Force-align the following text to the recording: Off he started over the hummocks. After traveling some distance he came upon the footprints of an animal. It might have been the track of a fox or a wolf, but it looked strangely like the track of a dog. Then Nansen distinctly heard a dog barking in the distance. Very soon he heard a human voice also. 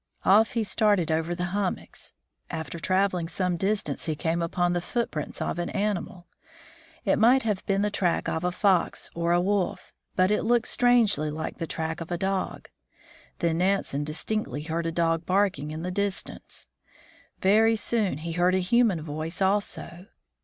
Off 0.25 0.53
he 0.53 0.63
started 0.63 1.11
over 1.11 1.35
the 1.35 1.43
hummocks. 1.53 2.15
After 2.49 2.79
traveling 2.79 3.27
some 3.27 3.55
distance 3.55 4.07
he 4.07 4.15
came 4.15 4.41
upon 4.41 4.73
the 4.73 4.81
footprints 4.81 5.39
of 5.39 5.59
an 5.59 5.69
animal. 5.69 6.25
It 7.05 7.19
might 7.19 7.43
have 7.43 7.63
been 7.67 7.83
the 7.83 7.91
track 7.91 8.27
of 8.27 8.43
a 8.43 8.51
fox 8.51 9.11
or 9.13 9.31
a 9.31 9.39
wolf, 9.39 9.93
but 10.15 10.31
it 10.31 10.41
looked 10.41 10.67
strangely 10.67 11.29
like 11.29 11.59
the 11.59 11.67
track 11.67 12.01
of 12.01 12.09
a 12.09 12.17
dog. 12.17 12.67
Then 13.37 13.59
Nansen 13.59 14.03
distinctly 14.03 14.63
heard 14.63 14.87
a 14.87 14.91
dog 14.91 15.27
barking 15.27 15.69
in 15.69 15.83
the 15.83 15.91
distance. 15.91 16.67
Very 17.39 17.75
soon 17.75 18.17
he 18.17 18.31
heard 18.31 18.55
a 18.55 18.59
human 18.59 19.03
voice 19.03 19.39
also. 19.39 20.07